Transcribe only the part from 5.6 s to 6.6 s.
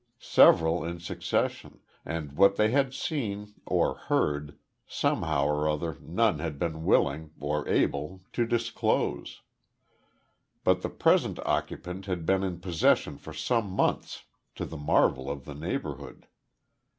other none had